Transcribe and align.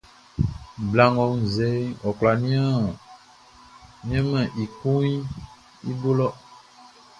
Bla 0.89 1.03
ngʼɔ 1.11 1.23
wunnzɛʼn, 1.31 1.85
ɔ 2.07 2.09
kwlá 2.17 2.33
nianmɛn 2.43 4.47
i 4.63 4.65
kuanʼn 4.79 5.19
i 5.89 5.91
bo 5.99 6.09
lɔ. 6.19 6.27